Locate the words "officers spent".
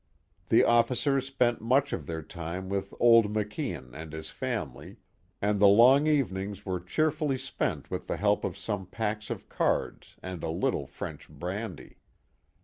0.63-1.61